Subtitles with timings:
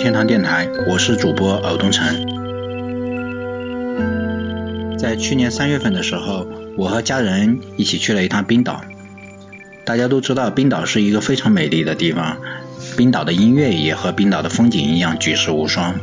[0.00, 2.06] 天堂电台，我是主播敖东城。
[4.96, 6.46] 在去年三月份的时候，
[6.78, 8.80] 我和家人一起去了一趟冰岛。
[9.84, 12.38] 大家都知道，冰岛是一个非常美丽的地方，
[12.96, 15.94] 冰岛的音乐也和冰岛的风景一样举世无双。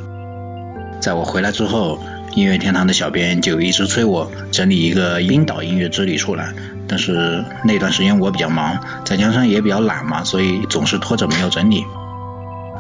[1.01, 1.99] 在我回来之后，
[2.35, 6.53] 音乐天堂的小编就一直催我整理一个冰岛音乐之旅出来。
[6.87, 11.83] 但是那段时间我比较忙，再加上也比较懒嘛，所以总是拖着没有整理。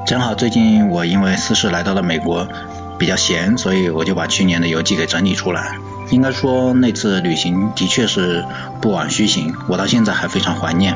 [0.05, 2.47] 正好最近我因为私事来到了美国，
[2.97, 5.77] 比较闲，所以我就把去年的游记给整理出来。
[6.09, 8.45] 应该说那次旅行的确是
[8.79, 10.95] 不枉虚行，我到现在还非常怀念。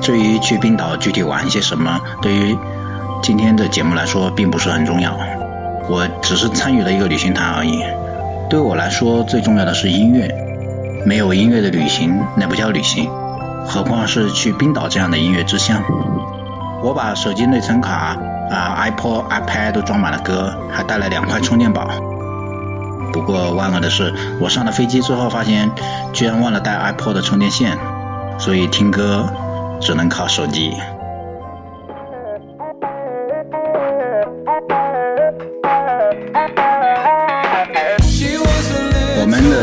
[0.00, 2.56] 至于去冰岛具体玩些什么，对于
[3.22, 5.16] 今天的节目来说并不是很重要，
[5.88, 7.84] 我只是参与了一个旅行团而已。
[8.52, 10.28] 对我来说，最重要的是音乐。
[11.06, 13.08] 没有音乐的旅行，那不叫旅行，
[13.64, 15.82] 何况是去冰岛这样的音乐之乡。
[16.82, 18.14] 我把手机内存卡、
[18.50, 21.88] 啊 iPod、iPad 都装满了歌，还带了两块充电宝。
[23.10, 25.70] 不过万恶的是，我上了飞机之后发现，
[26.12, 27.78] 居然忘了带 iPod 的充电线，
[28.38, 29.32] 所以听歌
[29.80, 30.76] 只能靠手机。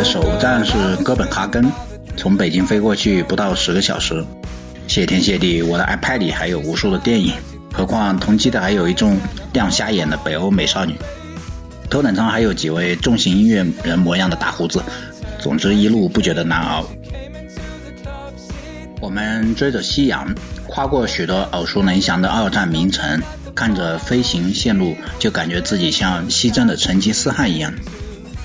[0.10, 1.72] 首站是哥本哈根，
[2.18, 4.26] 从北京飞过去不到十个小时。
[4.88, 7.32] 谢天谢地，我的 iPad 里还有无数的电影，
[7.72, 9.20] 何况同机的还有一众
[9.54, 10.96] 亮瞎眼的北欧美少女，
[11.92, 14.82] 头等舱还有几位重型音乐人模样的大胡子。
[15.38, 16.84] 总之一路不觉得难熬。
[19.00, 20.34] 我们追着夕阳，
[20.66, 23.22] 跨过许多耳熟能详的二战名城，
[23.54, 27.72] 看着飞行线路，就感觉自己像西征的成吉思汗一样。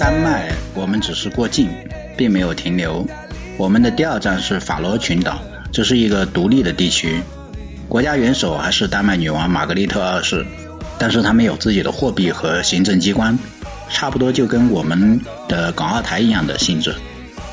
[0.00, 1.68] 丹麦，我们只是过境，
[2.16, 3.06] 并没有停留。
[3.58, 5.38] 我们的第二站是法罗群岛，
[5.70, 7.20] 这是一个独立的地区，
[7.86, 10.46] 国家元首还是丹麦女王玛格丽特二世，
[10.98, 13.38] 但是他们有自己的货币和行政机关，
[13.90, 16.94] 差不多就跟我们的港澳台一样的性质。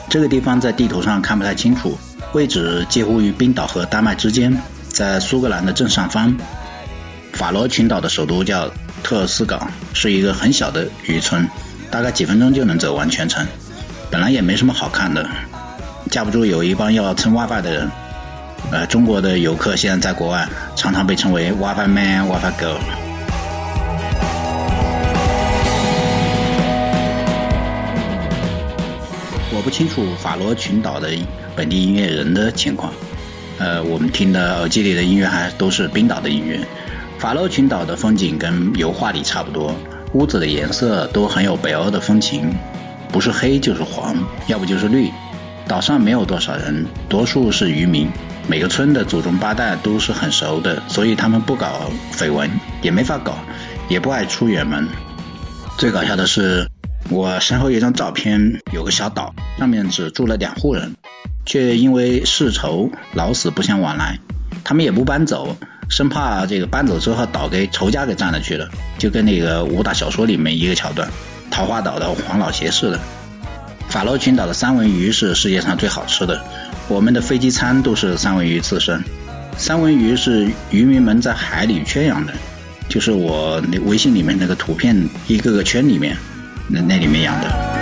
[0.10, 1.98] 这个地方在地图上看不太清楚，
[2.32, 6.34] 位置介乎于冰岛和丹麦之间，在苏格兰的正上方。
[7.34, 8.72] 法罗群岛的首都叫
[9.04, 11.46] 特尔斯港，是一个很小的渔村。
[11.90, 13.46] 大概几分钟就能走完全程，
[14.12, 15.28] 本来也没什么好看的，
[16.12, 17.90] 架不住有一帮要蹭 WiFi 的人。
[18.72, 22.78] 呃，中国的游客现在在国外常常被称为 WiFi Man、WiFi Girl。
[29.56, 31.10] 我不清楚法罗群岛的
[31.56, 32.92] 本地音乐人的情况，
[33.58, 36.60] 呃，我们听的耳机里的音乐还都是冰岛的音乐。
[37.18, 39.74] 法罗群岛的风景跟油画里差不多。
[40.14, 42.50] 屋子的颜色都很有北欧的风情，
[43.12, 44.16] 不是黑就是黄，
[44.48, 45.12] 要不就是绿。
[45.68, 48.10] 岛上没有多少人，多数是渔民。
[48.48, 52.50] 每个村的祖宗八代都是很熟的，所以他们不搞绯闻，
[52.82, 53.38] 也没法搞，
[53.90, 54.88] 也不爱出远门。
[55.78, 56.70] 最搞笑的是，
[57.10, 60.96] 我身后一张照片，有个小岛，上面只住了两户人，
[61.46, 64.18] 却因为世仇老死不相往来，
[64.68, 65.56] 他们也不搬走。
[65.88, 68.68] 生怕这个搬走之后岛给仇家给占了去了，
[68.98, 71.08] 就跟那个武打小说里面一个桥段，
[71.50, 73.00] 桃花岛的黄老邪似的。
[73.88, 76.44] 法罗群岛的三文鱼是世界上最好吃的，
[76.90, 79.02] 我们的飞机餐都是三文鱼刺身。
[79.56, 82.34] 三文鱼是渔民们在海里圈养的，
[82.90, 86.18] 就是我那微信里面那个图片一个个圈里面，
[86.68, 87.77] 那那里面养的。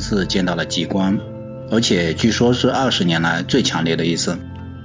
[0.00, 1.16] 次见到了极光，
[1.70, 4.36] 而且据说是二十年来最强烈的一次。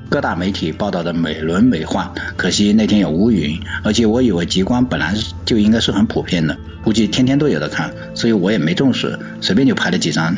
[0.07, 5.15] 各大媒体报道的美轮美奂，可惜那天有乌云，而且我以为极光本来
[5.45, 10.37] 就应该是很普遍的，估计天天都有的看，所以我也没重视，随便就拍了几张，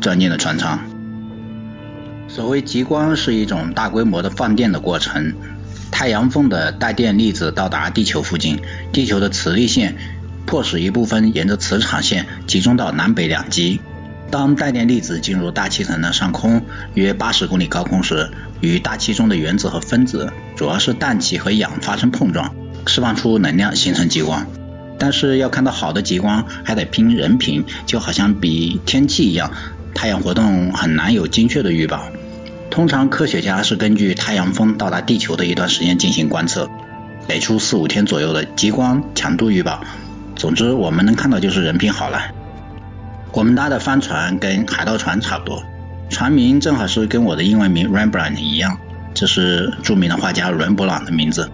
[0.00, 0.78] 钻进了船舱。
[2.26, 5.34] 所谓极光是一种大规模的放电的过程，
[5.90, 8.60] 太阳风的带电粒子到达地球附近，
[8.92, 9.94] 地球的磁力线
[10.46, 13.78] 迫使一部分沿着磁场线集中到南北两极。
[14.30, 16.62] 当带电粒子进入大气层的上空，
[16.94, 18.30] 约八十公里高空时，
[18.60, 22.54] 与大气中的原子和分子，主要是氮气和氧发生碰撞，
[22.86, 24.46] 释放出能量，形成极光。
[24.98, 29.50] 但是要看到好的极光，还得拼人品，就好像比天气一样，
[29.94, 32.08] 太阳活动很难有精确的预报。
[32.70, 36.70] 通常科学家是根据太阳风到达地球的一段时间进行观测，
[37.28, 39.84] 给出四五天左右的极光强度预报。
[40.36, 42.22] 总之，我们能看到就是人品好了。
[43.34, 45.64] 我们搭的帆船跟海盗船差不多，
[46.10, 48.78] 船名正好是跟我的英文名 Rembrandt 一样，
[49.14, 51.50] 这是著名的画家伦勃朗的名字。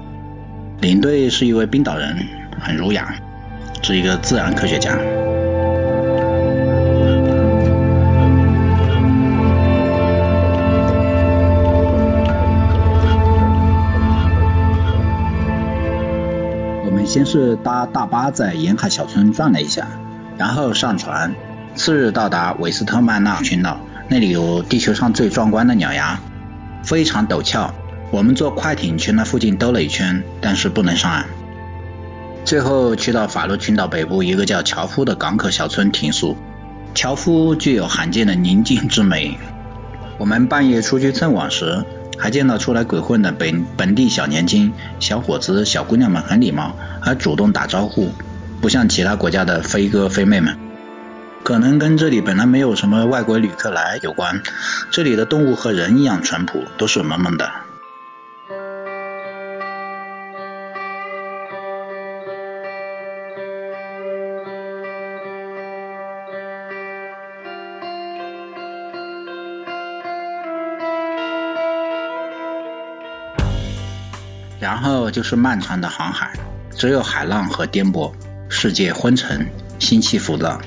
[0.81, 2.17] 领队是一位冰岛人，
[2.61, 3.15] 很儒雅，
[3.81, 4.99] 是一个自然科学家。
[16.85, 19.87] 我们先是搭大巴在沿海小村转了一下，
[20.37, 21.33] 然后上船。
[21.79, 26.19] 次日到达韦斯特曼纳群岛，那里有地球上最壮观的鸟崖，
[26.83, 27.73] 非常陡峭。
[28.11, 31.27] 我们坐快艇去那附近兜了一圈，但是不能上岸。
[32.45, 36.37] 最后去到法罗群岛北部一个叫乔夫的港口小村停宿。
[36.95, 39.39] 乔夫具有罕见的宁静之美。
[40.19, 41.85] 我们半夜出去蹭网时，
[42.19, 48.11] 还见到出来鬼混的本本地小年轻、小伙子、小姑娘们很礼貌，还主动打招呼，
[48.61, 50.59] 不像其他国家的飞哥飞妹们。
[51.49, 54.43] 可能跟这里本来没有什么外国旅客来有关，
[54.91, 57.51] 这里的动物和人一样淳朴，都是萌萌的。
[74.61, 76.31] 然后就是漫长的航海，
[76.77, 78.13] 只有海浪和颠簸，
[78.51, 80.61] 世界昏沉，心气浮躁。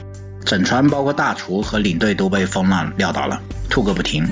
[0.51, 4.29] 整船包括大厨和领队都被风浪撂倒了，吐个不停。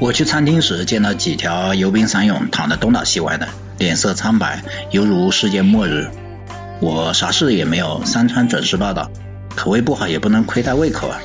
[0.00, 3.46] 我去餐厅时见到几条游兵散勇躺得东倒西歪的，
[3.78, 4.60] 脸色苍白，
[4.90, 6.10] 犹如世界末日。
[6.80, 9.08] 我啥事也没有，三餐准时报道，
[9.54, 11.20] 口味不好也不能亏待胃口啊。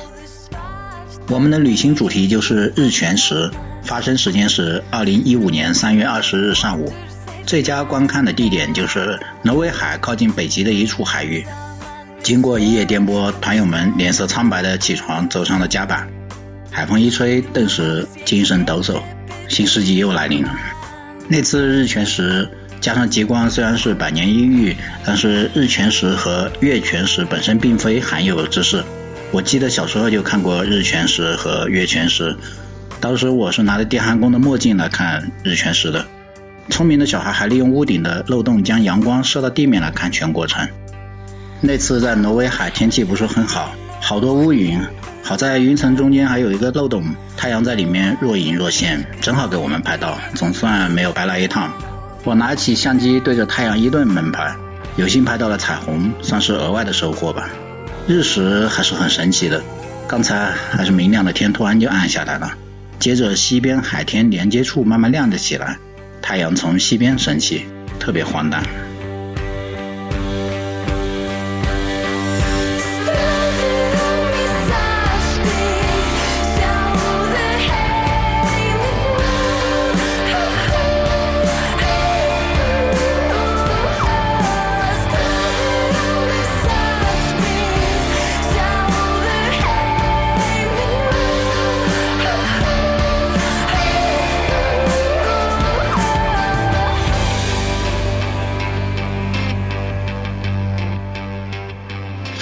[1.28, 3.50] 我们的旅行主题就是日全食，
[3.82, 6.92] 发生时间是二零一五年三月二十日上午。
[7.44, 11.44] 最佳观看的地点就是挪威海靠近北极的一处海域。
[12.28, 16.06] 经过一夜颠簸，团友们脸色苍白的起床，走上了甲板。
[16.70, 19.00] 海风一吹，顿时精神抖擞，
[19.48, 20.54] 新世纪又来临了。
[21.26, 22.46] 那次日全食
[22.82, 24.76] 加上极光，虽然是百年一遇，
[25.06, 28.84] 但是日全食和月全食本身并非罕有之事。
[29.30, 32.36] 我记得小时候就看过日全食和月全食，
[33.00, 36.04] 当时我是拿着电焊工的墨镜来看日全食的。
[36.68, 40.68] 聪明的小孩还利用屋顶的漏洞将阳光射到地面来看全过程。
[41.60, 44.80] 那次在挪威海天气不是很好，好多乌云，
[45.24, 47.04] 好在云层中间还有一个漏洞，
[47.36, 51.72] 太阳在里面若隐若现，正好给我们拍到，总算没有白来一趟。
[52.22, 54.54] 我拿起相机对着太阳一顿猛拍，
[54.96, 57.48] 有幸拍到了彩虹，算是额外的收获吧。
[58.06, 59.60] 日食还是很神奇的，
[60.06, 62.52] 刚才还是明亮的天，突然就暗下来了，
[63.00, 65.76] 接着西边海天连接处慢慢亮了起来，
[66.22, 67.66] 太阳从西边升起，
[67.98, 68.62] 特别荒诞。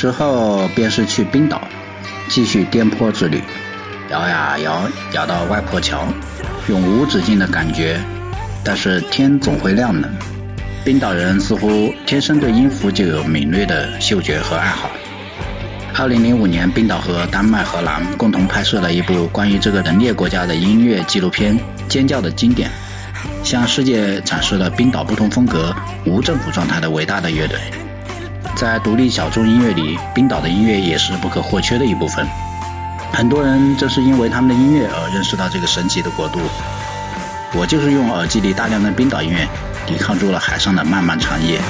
[0.07, 1.61] 之后便是去冰岛，
[2.29, 3.43] 继续颠簸之旅，
[4.09, 6.07] 摇呀摇，摇到外婆桥，
[6.69, 7.99] 永无止境的感觉。
[8.63, 10.09] 但是天总会亮的。
[10.85, 14.89] 冰岛人似乎天生对音符就有敏锐的嗅觉和爱好。
[15.99, 21.59] 二零零五年，冰岛和丹麦、荷兰共同拍摄了一部关于这个能列国家的音乐纪录片
[21.89, 22.71] 《尖叫的经典》，
[23.43, 27.59] 向世界展示了冰岛不同风格、无政府状态的伟大的乐队。
[28.57, 32.27] 在独立小众音乐里，冰岛的音乐也是不可或缺的一部分。
[33.13, 36.41] 很多人正是因为他们的音乐而认识到这个神奇的国度。
[37.55, 39.47] 我就是用耳机里大量的冰岛音乐，
[39.87, 41.61] 抵抗住了海上的漫漫长夜。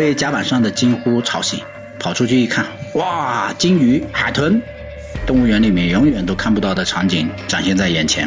[0.00, 1.60] 被甲板上的惊呼吵醒，
[1.98, 2.64] 跑出去一看，
[2.94, 4.62] 哇，鲸鱼、海豚，
[5.26, 8.26] 动物园里面永远都看不到的场景展现在眼前。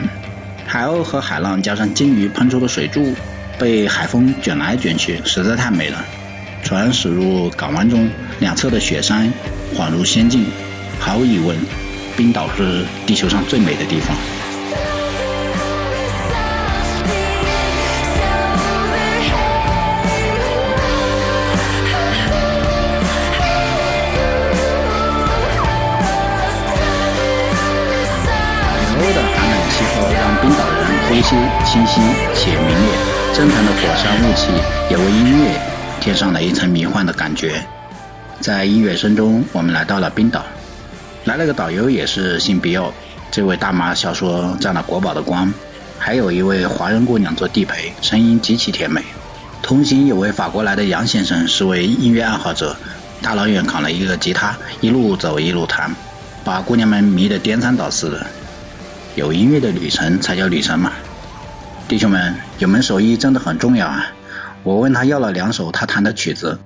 [0.67, 3.15] 海鸥和海浪加上鲸鱼喷出的水柱，
[3.57, 5.97] 被海风卷来卷去，实在太美了。
[6.61, 8.07] 船驶入港湾中，
[8.39, 9.33] 两侧的雪山
[9.75, 10.45] 恍如仙境。
[10.99, 11.57] 毫无疑问，
[12.15, 14.15] 冰岛是地球上最美的地方。
[31.23, 31.39] 清
[31.87, 32.01] 晰
[32.35, 32.91] 且明烈，
[33.33, 34.49] 蒸腾的火山雾气
[34.91, 35.59] 也为音乐
[36.01, 37.63] 添上了一层迷幻的感觉。
[38.41, 40.43] 在音乐声中，我们来到了冰岛。
[41.23, 42.93] 来了个导游，也是姓比奥。
[43.31, 45.51] 这位大妈笑说沾了国宝的光。
[45.97, 49.01] 还有一位华人姑娘做地陪，声音极其甜美。
[49.61, 52.75] 同行有位法国来的杨先生，是位音乐爱好者，
[53.21, 55.89] 大老远扛了一个吉他，一路走一路弹，
[56.43, 58.27] 把姑娘们迷得颠三倒四的。
[59.15, 60.91] 有音乐的旅程才叫旅程嘛，
[61.87, 64.07] 弟兄们，有门手艺真的很重要啊！
[64.63, 66.57] 我问他要了两首他弹的曲子，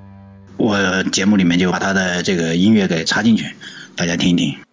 [0.55, 3.55] 我节目里面就把他的这个音乐给插进去，
[3.95, 4.66] 大家听一听。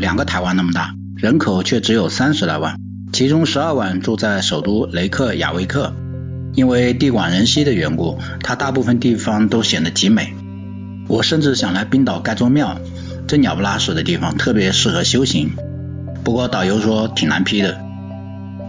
[0.00, 2.80] 两个台湾那么大，人口却只有三十来万，
[3.12, 5.94] 其中十二万住在首都雷克雅未克。
[6.54, 10.34] 因为地广人稀的缘故，它大部分地方都显得极美。
[11.06, 12.80] 我甚至想来冰岛盖座庙，
[13.28, 15.50] 这鸟不拉屎的地方特别适合修行。
[16.24, 17.78] 不过导游说挺难批的。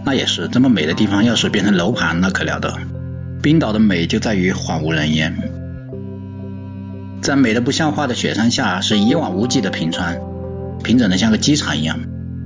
[0.04, 2.74] 那也是，这么美的地方要是变成楼盘，那可了得。
[3.42, 5.36] 冰岛的美就在于荒无人烟，
[7.20, 10.20] 在美的不像话的雪山下，是一望无际的平川。
[10.82, 11.98] 平整的像个机场一样。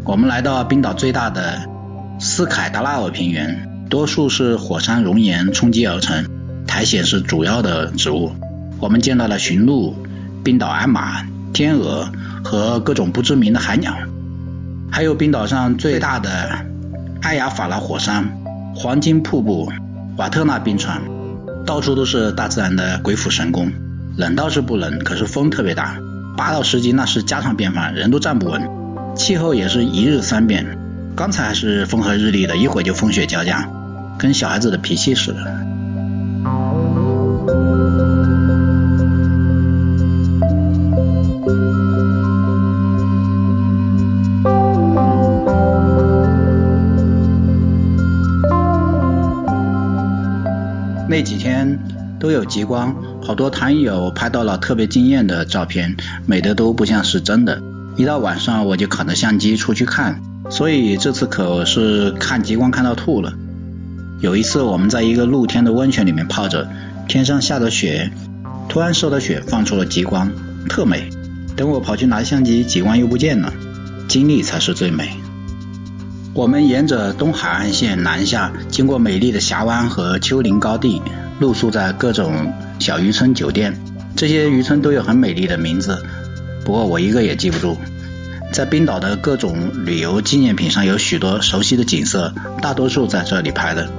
[0.04, 1.68] 我们来到冰岛最大的
[2.20, 6.26] 斯凯达拉尔平原，多数是火山熔岩冲击而成，
[6.66, 8.32] 苔藓是主要的植物。
[8.78, 9.96] 我们见到了驯鹿、
[10.44, 12.08] 冰岛鞍马、天鹅
[12.44, 13.96] 和各种不知名的海鸟，
[14.92, 16.64] 还有冰岛上最大的
[17.22, 18.38] 埃亚法拉火山、
[18.74, 19.72] 黄金瀑布、
[20.16, 21.02] 瓦特纳冰川，
[21.64, 23.72] 到处都是大自然的鬼斧神工。
[24.16, 25.98] 冷倒是不冷，可是风特别大。
[26.36, 28.68] 八到十级那是家常便饭，人都站不稳。
[29.16, 30.76] 气候也是一日三变，
[31.16, 33.66] 刚才还是风和日丽的，一会就风雪交加，
[34.18, 35.38] 跟小孩子的脾气似的。
[51.08, 51.78] 那几天
[52.18, 52.94] 都有极光。
[53.26, 57.60] 好多坛友拍到了特别惊艳的照片，美的都不像是真的。
[57.96, 63.32] 一到晚上我就扛着相机出去看，所以这次可是看极光看到吐了。
[64.20, 66.68] 有一次我们在一个露天的温泉里面泡着，
[67.08, 68.12] 天上下着雪，
[68.68, 70.30] 突然受到雪放出了极光，
[70.68, 71.10] 特美。
[71.56, 73.52] 等我跑去拿相机，极光又不见了。
[74.06, 75.10] 经历才是最美。
[76.32, 81.02] 我们沿着东海岸线南下，经过美丽的峡湾和丘陵高地，
[81.40, 82.52] 露宿在各种
[82.86, 83.76] 小渔村酒店。
[84.14, 86.00] 这些渔村都有很美丽的名字，
[86.64, 87.76] 不过我一个也记不住。
[88.52, 93.90] 在冰岛的各种旅游纪念品上有许多熟悉的景色，大多数在这里拍的。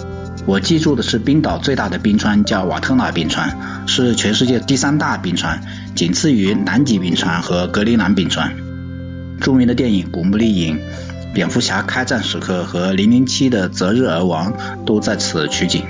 [0.45, 3.53] 我记住的是冰岛最大的冰川叫瓦特纳冰川，
[3.85, 5.61] 是全世界第三大冰川，
[5.93, 8.55] 仅次于南极冰川和格陵兰冰川。
[9.41, 10.77] 著名的电影《古墓丽影》、
[11.33, 14.53] 《蝙蝠侠开战时刻》和《零零七》的《择日而亡》
[14.85, 15.83] 都在此取景。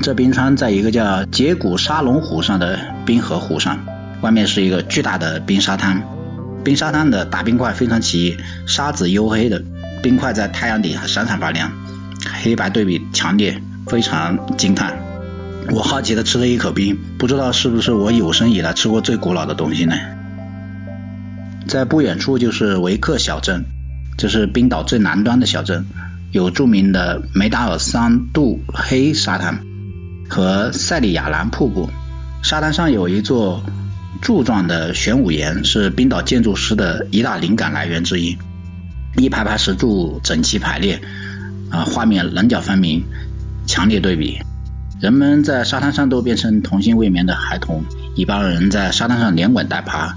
[0.00, 3.78] 这冰川在一个叫杰古沙龙湖上的冰河湖上，
[4.20, 6.02] 外面是一个巨大的冰沙滩。
[6.64, 8.36] 冰沙滩的大冰块非常奇异，
[8.66, 9.62] 沙子黝黑的，
[10.02, 11.72] 冰块在太阳底下闪闪发亮，
[12.42, 14.96] 黑白对比强烈，非常惊叹。
[15.70, 19.94] 我好奇的吃了一口冰，不知道是不是我有生以来吃过最古老的东西呢？
[21.66, 23.64] 在不远处就是维克小镇，
[24.16, 25.84] 这是冰岛最南端的小镇，
[26.32, 29.67] 有著名的梅达尔桑杜黑沙滩。
[30.28, 31.88] 和塞里亚兰瀑布，
[32.42, 33.62] 沙滩上有一座
[34.20, 38.36] 柱状的玄武岩，是冰岛建筑师的一大灵感来源之一。
[39.16, 41.00] 一排排石柱整齐排列，
[41.70, 43.02] 啊，画面棱角分明，
[43.66, 44.38] 强烈对比。
[45.00, 47.82] 人们在沙滩上都变成童心未泯的孩童，
[48.14, 50.14] 一帮人在沙滩上连滚带爬。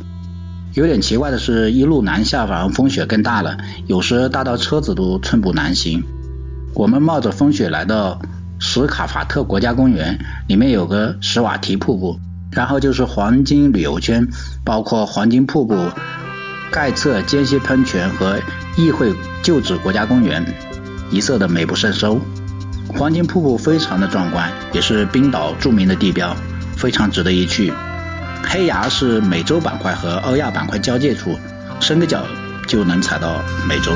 [0.74, 6.04] 有点奇怪的是，一路南下，反而风雪更大了，有时大到车子都寸步难行。
[6.74, 8.22] 我们冒着风雪来到。
[8.64, 12.20] 史卡法特国家公园里面有个史瓦提瀑布，
[12.52, 14.28] 然后就是黄金旅游圈，
[14.64, 15.90] 包括黄金瀑布、
[16.72, 18.40] 盖策间歇喷泉和
[18.78, 20.46] 议会旧址国家公园，
[21.10, 22.22] 一色的美不胜收。
[22.88, 26.36] 黄金瀑布非常的壮观，也是冰岛著名的地标，
[26.78, 27.74] 非常值得一去。
[28.44, 31.36] 黑崖是美洲板块和欧亚板块交界处，
[31.80, 32.24] 伸个脚
[32.68, 33.92] 就能踩到美洲。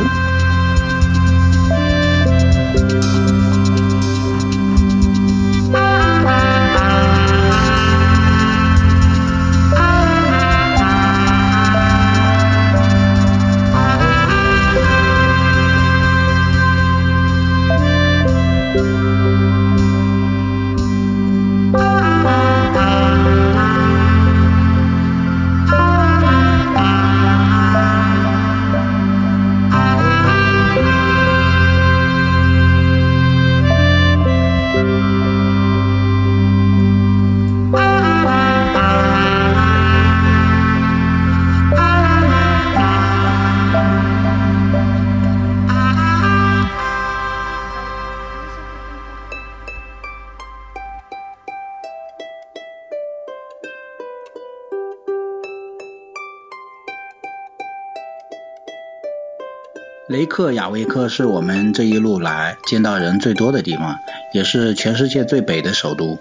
[60.15, 63.97] 雷克雅未克是我们这一路来见到人最多的地方，
[64.33, 66.17] 也是全世界最北的首都。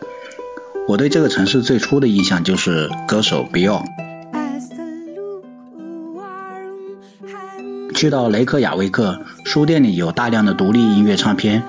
[0.88, 3.84] 我对这个城市最初的印象就是歌手 Beyond。
[7.94, 11.62] 去到雷克雅未克，书店里有大量的独立音乐唱片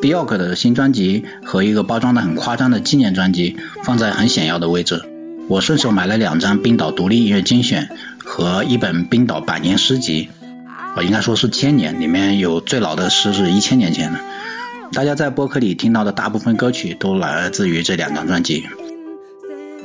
[0.00, 5.02] ，Bjork 的新专辑和一个包装的很夸张的纪念专辑放在很显要的位置。
[5.48, 7.90] 我顺手买了两张冰岛独立音乐精选
[8.24, 10.28] 和一本冰岛百年诗集。
[11.02, 14.18] 应该说是千年，里面有最老的诗是一千年前的。
[14.92, 18.66] 大家在播客里听到的大部分歌曲都来自于这两张专辑。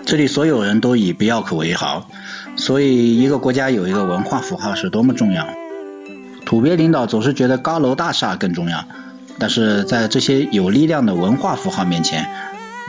[0.06, 2.08] 这里所有人都以比奥克为豪，
[2.56, 5.47] 所以一个国家有一个文化符号是多么重要。
[6.45, 8.86] 土鳖领导总是觉得高楼大厦更重要，
[9.38, 12.30] 但是在这些有力量的文化符号面前，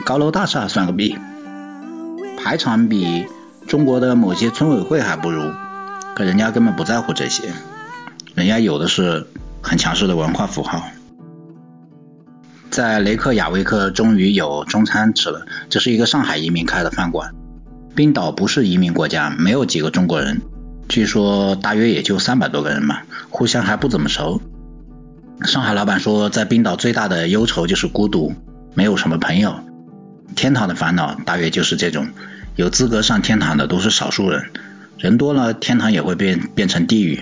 [0.05, 1.17] 高楼大厦算个屁，
[2.43, 3.25] 排场比
[3.67, 5.51] 中国的某些村委会还不如，
[6.15, 7.43] 可人家根本不在乎这些。
[8.35, 9.27] 人家有的是
[9.61, 10.83] 很强势的文化符号。
[12.69, 15.45] 在雷克雅未克，终于有中餐吃了。
[15.69, 17.35] 这是一个上海移民开的饭馆。
[17.95, 20.41] 冰岛不是移民国家，没有几个中国人，
[20.89, 24.41] 据说大约也就三百多个人吧，互相还不怎么熟。
[25.43, 28.33] 上海老板说，在冰岛最大的忧愁就是孤独，
[28.73, 29.59] 没有什么朋友。
[30.35, 32.07] 天堂的烦恼大约就是这种，
[32.55, 34.45] 有资格上天堂的都是少数人，
[34.97, 37.21] 人多了，天堂也会变变成地狱。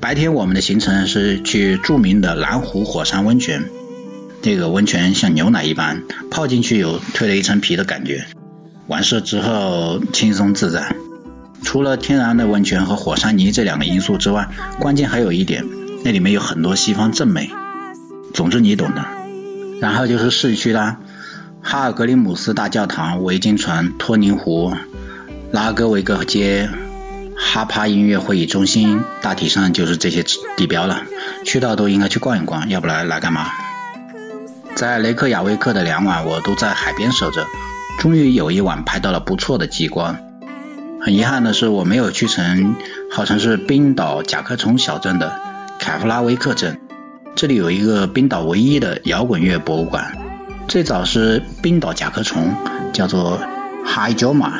[0.00, 3.64] 白天我们的行程是去著名的蓝湖火山温泉，
[4.42, 8.26] 这个温泉像牛奶一般，泡进去有蜕了一层皮的感觉。
[8.86, 10.94] 完事之后轻松自在。
[11.62, 15.64] 除了天然的温泉和火山泥这两个因素之外，关键还有一点，
[16.04, 17.50] 那里面有很多西方正美。
[18.34, 19.02] 总之你懂的。
[19.80, 21.00] 然后就是市区啦，
[21.62, 24.74] 哈尔格里姆斯大教堂、维京船、托宁湖、
[25.50, 26.68] 拉格维格街、
[27.54, 30.24] 哈帕音乐会议中心，大体上就是这些
[30.56, 31.02] 地标了。
[31.44, 33.46] 去到都应该去逛一逛，要不然来干嘛？
[34.74, 37.46] 在雷克雅未克的两晚，我都在海边守着，
[38.00, 40.16] 终于有一晚拍到了不错的极光。
[41.00, 42.74] 很遗憾的是，我没有去成
[43.12, 45.40] 号称是冰岛甲壳虫小镇的
[45.78, 46.80] 凯夫拉维克镇。
[47.36, 50.18] 这里有一个冰岛唯一的摇滚乐博物馆，
[50.66, 52.52] 最早是冰岛甲壳虫，
[52.92, 53.38] 叫做
[53.86, 54.50] Hi Joma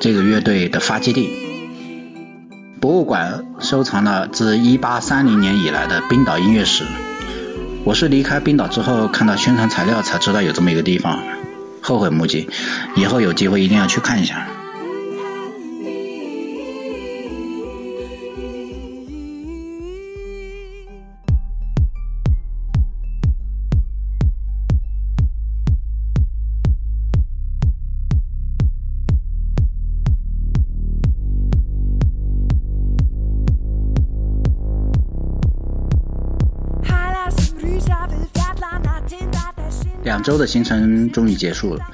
[0.00, 1.49] 这个乐队的发基地。
[2.80, 6.82] 博物馆收藏了自1830年以来的冰岛音乐史。
[7.84, 11.18] 我是离开冰岛之后看到宣传材料才知道有这么一个地方，
[11.82, 12.48] 后悔莫及，
[12.96, 14.46] 以后有机会一定要去看一下。
[40.30, 41.84] 周的行程终于结束了，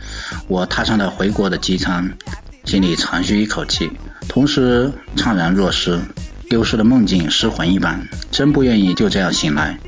[0.46, 2.06] 我踏上了回国的机舱，
[2.66, 3.90] 心里长吁一口气，
[4.28, 5.98] 同时怅然若失，
[6.50, 7.98] 丢失了梦境，失魂一般，
[8.30, 9.78] 真不愿意就这样醒来。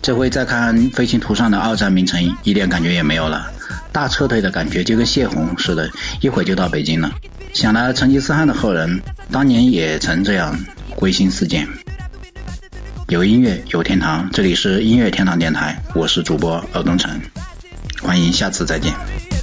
[0.00, 3.46] 这回再看飞行图上的二战名城，一点感觉也没有了，
[3.92, 5.90] 大撤退的感觉就跟泄洪似的，
[6.22, 7.12] 一会就到北京了。
[7.52, 10.58] 想来成吉思汗的后人当年也曾这样
[10.96, 11.68] 归心似箭。
[13.08, 17.20] 有音乐，有天堂，这里是音乐天堂电台，我是主播尔东城。
[18.08, 19.37] 欢迎下次再见。